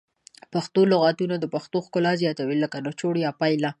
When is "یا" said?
3.25-3.31